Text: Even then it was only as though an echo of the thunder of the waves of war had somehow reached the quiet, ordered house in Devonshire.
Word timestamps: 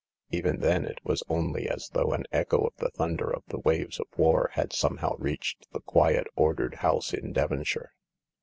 Even 0.31 0.61
then 0.61 0.83
it 0.85 0.97
was 1.03 1.21
only 1.29 1.69
as 1.69 1.89
though 1.93 2.11
an 2.11 2.23
echo 2.31 2.65
of 2.65 2.73
the 2.77 2.89
thunder 2.89 3.29
of 3.31 3.43
the 3.49 3.59
waves 3.59 3.99
of 3.99 4.07
war 4.17 4.49
had 4.53 4.73
somehow 4.73 5.15
reached 5.17 5.71
the 5.73 5.79
quiet, 5.81 6.25
ordered 6.35 6.73
house 6.77 7.13
in 7.13 7.31
Devonshire. 7.33 7.91